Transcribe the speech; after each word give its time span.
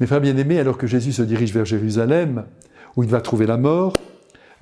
Mes 0.00 0.06
frères 0.06 0.20
bien-aimés, 0.20 0.60
alors 0.60 0.78
que 0.78 0.86
Jésus 0.86 1.12
se 1.12 1.22
dirige 1.22 1.52
vers 1.52 1.64
Jérusalem, 1.64 2.44
où 2.96 3.02
il 3.02 3.08
va 3.08 3.20
trouver 3.20 3.46
la 3.46 3.56
mort, 3.56 3.98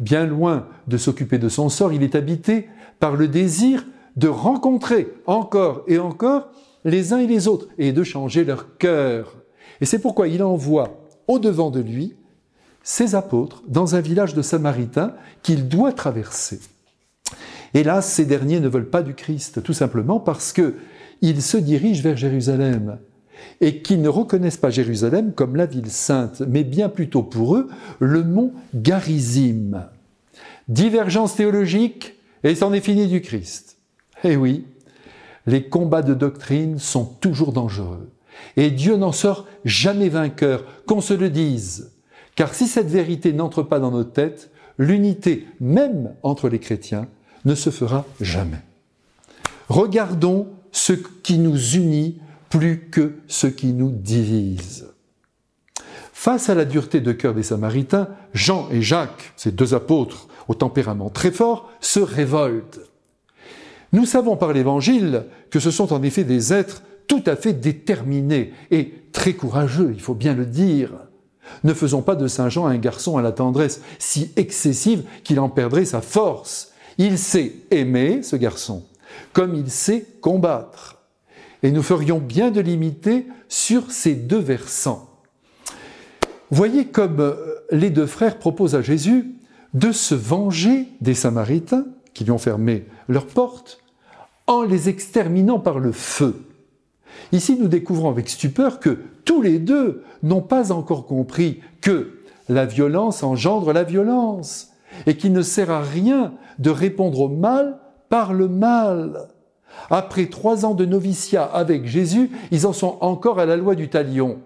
bien 0.00 0.26
loin 0.26 0.66
de 0.88 0.96
s'occuper 0.96 1.38
de 1.38 1.48
son 1.48 1.68
sort, 1.68 1.92
il 1.92 2.02
est 2.02 2.14
habité 2.14 2.68
par 3.00 3.16
le 3.16 3.28
désir 3.28 3.84
de 4.16 4.28
rencontrer 4.28 5.12
encore 5.26 5.84
et 5.86 5.98
encore 5.98 6.48
les 6.84 7.12
uns 7.12 7.18
et 7.18 7.26
les 7.26 7.48
autres 7.48 7.68
et 7.78 7.92
de 7.92 8.02
changer 8.02 8.44
leur 8.44 8.78
cœur. 8.78 9.36
Et 9.80 9.84
c'est 9.84 9.98
pourquoi 9.98 10.28
il 10.28 10.42
envoie 10.42 11.06
au-devant 11.28 11.70
de 11.70 11.80
lui 11.80 12.14
ses 12.82 13.14
apôtres 13.14 13.62
dans 13.66 13.94
un 13.94 14.00
village 14.00 14.34
de 14.34 14.42
Samaritains 14.42 15.14
qu'il 15.42 15.68
doit 15.68 15.92
traverser. 15.92 16.60
Hélas, 17.74 18.10
ces 18.10 18.24
derniers 18.24 18.60
ne 18.60 18.68
veulent 18.68 18.88
pas 18.88 19.02
du 19.02 19.14
Christ, 19.14 19.62
tout 19.62 19.72
simplement 19.72 20.20
parce 20.20 20.54
qu'ils 20.54 21.42
se 21.42 21.56
dirigent 21.56 22.02
vers 22.02 22.16
Jérusalem 22.16 22.98
et 23.60 23.82
qu'ils 23.82 24.02
ne 24.02 24.08
reconnaissent 24.08 24.56
pas 24.56 24.70
Jérusalem 24.70 25.32
comme 25.32 25.56
la 25.56 25.66
ville 25.66 25.90
sainte, 25.90 26.42
mais 26.46 26.64
bien 26.64 26.88
plutôt 26.88 27.22
pour 27.22 27.56
eux 27.56 27.68
le 27.98 28.22
mont 28.22 28.52
Garizim. 28.74 29.88
Divergence 30.68 31.36
théologique, 31.36 32.14
et 32.44 32.54
c'en 32.54 32.72
est 32.72 32.80
fini 32.80 33.06
du 33.06 33.20
Christ. 33.20 33.76
Eh 34.24 34.36
oui, 34.36 34.64
les 35.46 35.68
combats 35.68 36.02
de 36.02 36.14
doctrine 36.14 36.78
sont 36.78 37.04
toujours 37.04 37.52
dangereux, 37.52 38.10
et 38.56 38.70
Dieu 38.70 38.96
n'en 38.96 39.12
sort 39.12 39.46
jamais 39.64 40.08
vainqueur, 40.08 40.64
qu'on 40.86 41.00
se 41.00 41.14
le 41.14 41.30
dise. 41.30 41.92
Car 42.34 42.54
si 42.54 42.66
cette 42.66 42.88
vérité 42.88 43.32
n'entre 43.32 43.62
pas 43.62 43.78
dans 43.78 43.90
nos 43.90 44.04
têtes, 44.04 44.50
l'unité, 44.78 45.46
même 45.60 46.12
entre 46.22 46.48
les 46.48 46.58
chrétiens, 46.58 47.06
ne 47.44 47.54
se 47.54 47.70
fera 47.70 48.04
jamais. 48.20 48.60
Regardons 49.68 50.48
ce 50.72 50.92
qui 50.92 51.38
nous 51.38 51.58
unit 51.76 52.18
plus 52.50 52.88
que 52.90 53.16
ce 53.26 53.46
qui 53.46 53.72
nous 53.72 53.90
divise. 53.90 54.88
Face 56.12 56.48
à 56.48 56.54
la 56.54 56.64
dureté 56.64 57.00
de 57.00 57.12
cœur 57.12 57.34
des 57.34 57.42
Samaritains, 57.42 58.08
Jean 58.32 58.68
et 58.70 58.82
Jacques, 58.82 59.32
ces 59.36 59.52
deux 59.52 59.74
apôtres 59.74 60.28
au 60.48 60.54
tempérament 60.54 61.10
très 61.10 61.30
fort, 61.30 61.70
se 61.80 62.00
révoltent. 62.00 62.80
Nous 63.92 64.06
savons 64.06 64.36
par 64.36 64.52
l'Évangile 64.52 65.24
que 65.50 65.60
ce 65.60 65.70
sont 65.70 65.92
en 65.92 66.02
effet 66.02 66.24
des 66.24 66.52
êtres 66.52 66.82
tout 67.06 67.22
à 67.26 67.36
fait 67.36 67.52
déterminés 67.52 68.52
et 68.70 68.92
très 69.12 69.34
courageux, 69.34 69.92
il 69.94 70.00
faut 70.00 70.14
bien 70.14 70.34
le 70.34 70.46
dire. 70.46 70.90
Ne 71.64 71.74
faisons 71.74 72.02
pas 72.02 72.16
de 72.16 72.26
Saint 72.26 72.48
Jean 72.48 72.66
un 72.66 72.78
garçon 72.78 73.16
à 73.16 73.22
la 73.22 73.32
tendresse 73.32 73.80
si 73.98 74.32
excessive 74.36 75.04
qu'il 75.22 75.38
en 75.38 75.48
perdrait 75.48 75.84
sa 75.84 76.00
force. 76.00 76.72
Il 76.98 77.18
sait 77.18 77.52
aimer, 77.70 78.22
ce 78.22 78.36
garçon, 78.36 78.84
comme 79.32 79.54
il 79.54 79.70
sait 79.70 80.06
combattre. 80.20 80.95
Et 81.66 81.72
nous 81.72 81.82
ferions 81.82 82.20
bien 82.20 82.52
de 82.52 82.60
limiter 82.60 83.26
sur 83.48 83.90
ces 83.90 84.14
deux 84.14 84.38
versants. 84.38 85.10
Voyez 86.52 86.86
comme 86.86 87.18
euh, 87.18 87.56
les 87.72 87.90
deux 87.90 88.06
frères 88.06 88.38
proposent 88.38 88.76
à 88.76 88.82
Jésus 88.82 89.34
de 89.74 89.90
se 89.90 90.14
venger 90.14 90.86
des 91.00 91.14
Samaritains 91.14 91.86
qui 92.14 92.22
lui 92.22 92.30
ont 92.30 92.38
fermé 92.38 92.86
leurs 93.08 93.26
portes 93.26 93.80
en 94.46 94.62
les 94.62 94.88
exterminant 94.88 95.58
par 95.58 95.80
le 95.80 95.90
feu. 95.90 96.36
Ici, 97.32 97.56
nous 97.58 97.66
découvrons 97.66 98.10
avec 98.10 98.28
stupeur 98.28 98.78
que 98.78 99.00
tous 99.24 99.42
les 99.42 99.58
deux 99.58 100.04
n'ont 100.22 100.42
pas 100.42 100.70
encore 100.70 101.04
compris 101.04 101.62
que 101.80 102.20
la 102.48 102.64
violence 102.64 103.24
engendre 103.24 103.72
la 103.72 103.82
violence 103.82 104.70
et 105.06 105.16
qu'il 105.16 105.32
ne 105.32 105.42
sert 105.42 105.72
à 105.72 105.82
rien 105.82 106.32
de 106.60 106.70
répondre 106.70 107.22
au 107.22 107.28
mal 107.28 107.80
par 108.08 108.34
le 108.34 108.46
mal. 108.46 109.26
Après 109.90 110.26
trois 110.26 110.64
ans 110.64 110.74
de 110.74 110.84
noviciat 110.84 111.44
avec 111.44 111.86
Jésus, 111.86 112.30
ils 112.50 112.66
en 112.66 112.72
sont 112.72 112.98
encore 113.00 113.38
à 113.38 113.46
la 113.46 113.56
loi 113.56 113.74
du 113.74 113.88
talion. 113.88 114.38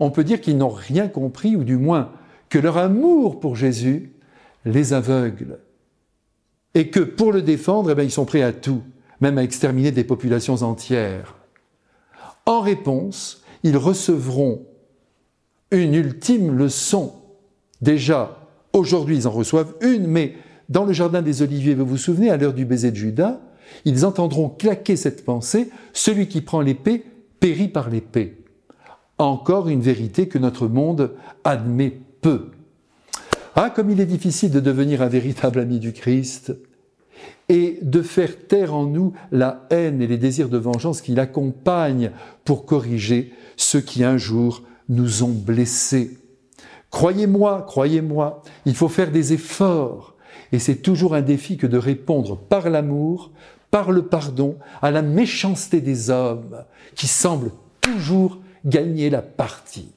On 0.00 0.10
peut 0.10 0.24
dire 0.24 0.40
qu'ils 0.40 0.58
n'ont 0.58 0.68
rien 0.68 1.08
compris, 1.08 1.56
ou 1.56 1.64
du 1.64 1.76
moins 1.76 2.10
que 2.48 2.58
leur 2.58 2.78
amour 2.78 3.40
pour 3.40 3.56
Jésus 3.56 4.12
les 4.64 4.92
aveugle. 4.92 5.58
Et 6.74 6.88
que 6.88 7.00
pour 7.00 7.32
le 7.32 7.42
défendre, 7.42 7.90
eh 7.90 7.94
bien, 7.94 8.04
ils 8.04 8.10
sont 8.10 8.24
prêts 8.24 8.42
à 8.42 8.52
tout, 8.52 8.82
même 9.20 9.38
à 9.38 9.42
exterminer 9.42 9.90
des 9.90 10.04
populations 10.04 10.62
entières. 10.62 11.36
En 12.46 12.60
réponse, 12.60 13.42
ils 13.62 13.76
recevront 13.76 14.66
une 15.70 15.94
ultime 15.94 16.56
leçon. 16.56 17.12
Déjà, 17.80 18.48
aujourd'hui, 18.72 19.16
ils 19.16 19.28
en 19.28 19.32
reçoivent 19.32 19.74
une, 19.80 20.06
mais 20.06 20.34
dans 20.68 20.84
le 20.84 20.92
jardin 20.92 21.22
des 21.22 21.42
Oliviers, 21.42 21.74
vous 21.74 21.86
vous 21.86 21.96
souvenez, 21.96 22.30
à 22.30 22.36
l'heure 22.36 22.54
du 22.54 22.64
baiser 22.64 22.90
de 22.90 22.96
Judas, 22.96 23.40
ils 23.84 24.04
entendront 24.04 24.48
claquer 24.48 24.96
cette 24.96 25.24
pensée, 25.24 25.70
celui 25.92 26.28
qui 26.28 26.40
prend 26.40 26.60
l'épée 26.60 27.04
périt 27.40 27.68
par 27.68 27.90
l'épée. 27.90 28.38
Encore 29.18 29.68
une 29.68 29.80
vérité 29.80 30.28
que 30.28 30.38
notre 30.38 30.68
monde 30.68 31.14
admet 31.44 31.98
peu. 32.20 32.50
Ah, 33.54 33.70
comme 33.70 33.90
il 33.90 34.00
est 34.00 34.06
difficile 34.06 34.50
de 34.50 34.60
devenir 34.60 35.02
un 35.02 35.08
véritable 35.08 35.60
ami 35.60 35.78
du 35.78 35.92
Christ 35.92 36.54
et 37.48 37.78
de 37.82 38.00
faire 38.00 38.46
taire 38.46 38.74
en 38.74 38.86
nous 38.86 39.12
la 39.30 39.66
haine 39.70 40.00
et 40.00 40.06
les 40.06 40.16
désirs 40.16 40.48
de 40.48 40.56
vengeance 40.56 41.02
qui 41.02 41.14
l'accompagnent 41.14 42.12
pour 42.44 42.64
corriger 42.64 43.32
ceux 43.56 43.80
qui 43.80 44.04
un 44.04 44.16
jour 44.16 44.62
nous 44.88 45.22
ont 45.22 45.32
blessés. 45.32 46.18
Croyez-moi, 46.90 47.64
croyez-moi, 47.66 48.42
il 48.66 48.74
faut 48.74 48.88
faire 48.88 49.10
des 49.10 49.32
efforts. 49.32 50.11
Et 50.52 50.58
c'est 50.58 50.76
toujours 50.76 51.14
un 51.14 51.22
défi 51.22 51.56
que 51.56 51.66
de 51.66 51.78
répondre 51.78 52.36
par 52.36 52.68
l'amour, 52.70 53.30
par 53.70 53.90
le 53.90 54.02
pardon 54.02 54.56
à 54.82 54.90
la 54.90 55.02
méchanceté 55.02 55.80
des 55.80 56.10
hommes 56.10 56.64
qui 56.94 57.06
semblent 57.06 57.52
toujours 57.80 58.38
gagner 58.64 59.10
la 59.10 59.22
partie. 59.22 59.92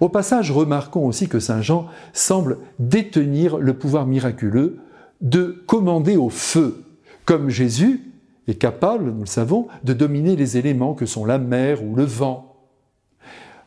Au 0.00 0.08
passage, 0.08 0.50
remarquons 0.50 1.06
aussi 1.06 1.28
que 1.28 1.40
Saint 1.40 1.62
Jean 1.62 1.86
semble 2.12 2.58
détenir 2.78 3.58
le 3.58 3.74
pouvoir 3.74 4.06
miraculeux 4.06 4.78
de 5.20 5.62
commander 5.66 6.16
au 6.16 6.28
feu, 6.28 6.84
comme 7.24 7.48
Jésus 7.48 8.12
est 8.46 8.54
capable, 8.54 9.10
nous 9.10 9.20
le 9.20 9.26
savons, 9.26 9.68
de 9.84 9.94
dominer 9.94 10.36
les 10.36 10.58
éléments 10.58 10.94
que 10.94 11.06
sont 11.06 11.24
la 11.24 11.38
mer 11.38 11.82
ou 11.82 11.94
le 11.96 12.04
vent. 12.04 12.54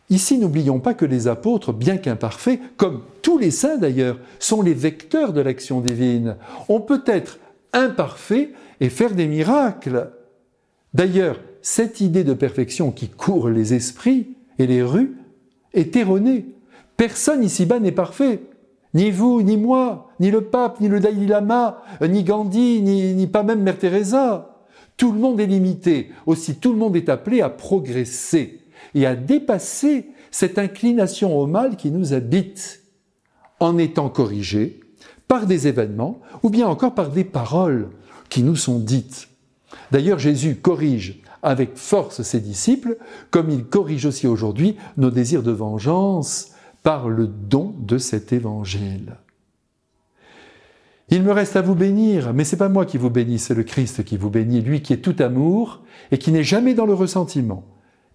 Ici, 0.10 0.38
n'oublions 0.38 0.80
pas 0.80 0.94
que 0.94 1.06
les 1.06 1.28
apôtres, 1.28 1.74
bien 1.74 1.98
qu'imparfaits, 1.98 2.60
comme 2.78 3.02
tous 3.38 3.44
les 3.44 3.52
saints 3.52 3.78
d'ailleurs, 3.78 4.18
sont 4.40 4.64
les 4.64 4.74
vecteurs 4.74 5.32
de 5.32 5.42
l'action 5.42 5.80
divine. 5.80 6.38
On 6.70 6.82
peut 6.82 7.04
être 7.06 7.38
imparfait 7.72 8.54
et 8.80 8.90
faire 8.90 9.14
des 9.14 9.28
miracles. 9.28 10.10
D'ailleurs, 10.96 11.40
cette 11.62 12.02
idée 12.02 12.24
de 12.24 12.34
perfection 12.34 12.92
qui 12.92 13.10
court 13.10 13.50
les 13.50 13.76
esprits 13.76 14.30
et 14.58 14.66
les 14.66 14.82
rues 14.82 15.18
est 15.76 15.96
erronée. 15.96 16.48
Personne 16.96 17.44
ici-bas 17.44 17.80
n'est 17.80 17.92
parfait. 17.92 18.40
Ni 18.96 19.12
vous, 19.12 19.44
ni 19.44 19.56
moi, 19.56 20.10
ni 20.20 20.32
le 20.32 20.42
pape, 20.42 20.80
ni 20.80 20.88
le 20.88 21.00
Dalai 21.00 21.28
Lama, 21.28 21.84
ni 22.02 22.24
Gandhi, 22.24 22.82
ni, 22.82 23.28
pas 23.28 23.44
même 23.44 23.62
Mère 23.62 23.78
Teresa. 23.78 24.64
Tout 24.98 25.12
le 25.12 25.20
monde 25.20 25.40
est 25.40 25.46
limité. 25.46 26.10
Aussi, 26.26 26.56
tout 26.56 26.72
le 26.72 26.80
monde 26.80 26.96
est 26.96 27.08
appelé 27.08 27.42
à 27.42 27.50
progresser 27.50 28.62
et 28.96 29.06
à 29.06 29.16
dépasser 29.16 30.08
cette 30.32 30.58
inclination 30.58 31.38
au 31.38 31.46
mal 31.46 31.76
qui 31.76 31.92
nous 31.92 32.14
habite 32.14 32.82
en 33.60 33.78
étant 33.78 34.10
corrigé 34.10 34.80
par 35.28 35.46
des 35.46 35.68
événements 35.68 36.22
ou 36.44 36.50
bien 36.50 36.68
encore 36.68 36.96
par 36.96 37.10
des 37.10 37.24
paroles 37.24 37.90
qui 38.30 38.44
nous 38.44 38.56
sont 38.56 38.80
dites. 38.80 39.30
D'ailleurs, 39.92 40.20
Jésus 40.20 40.56
corrige 40.56 41.22
avec 41.44 41.78
force 41.78 42.22
ses 42.24 42.40
disciples, 42.40 42.98
comme 43.32 43.50
il 43.50 43.66
corrige 43.66 44.06
aussi 44.06 44.28
aujourd'hui 44.28 44.76
nos 44.98 45.12
désirs 45.12 45.44
de 45.44 45.52
vengeance 45.52 46.52
par 46.84 47.10
le 47.10 47.28
don 47.28 47.74
de 47.80 47.98
cet 47.98 48.34
évangile. 48.34 49.18
Il 51.10 51.24
me 51.24 51.32
reste 51.32 51.56
à 51.56 51.62
vous 51.62 51.76
bénir, 51.76 52.34
mais 52.34 52.44
c'est 52.44 52.58
pas 52.58 52.68
moi 52.68 52.86
qui 52.86 52.98
vous 52.98 53.10
bénis, 53.10 53.40
c'est 53.40 53.54
le 53.54 53.64
Christ 53.64 54.04
qui 54.04 54.18
vous 54.18 54.30
bénit, 54.30 54.62
lui 54.62 54.82
qui 54.82 54.92
est 54.92 54.98
tout 54.98 55.16
amour 55.20 55.82
et 56.12 56.18
qui 56.18 56.32
n'est 56.32 56.44
jamais 56.44 56.74
dans 56.74 56.86
le 56.86 56.94
ressentiment. 56.94 57.64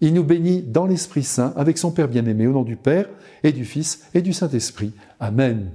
Il 0.03 0.13
nous 0.13 0.25
bénit 0.25 0.61
dans 0.61 0.85
l'Esprit 0.85 1.23
Saint 1.23 1.53
avec 1.55 1.77
son 1.77 1.89
Père 1.89 2.09
bien-aimé 2.09 2.45
au 2.45 2.51
nom 2.51 2.63
du 2.63 2.75
Père 2.75 3.07
et 3.41 3.53
du 3.53 3.63
Fils 3.63 4.01
et 4.13 4.21
du 4.21 4.33
Saint-Esprit. 4.33 4.91
Amen. 5.21 5.69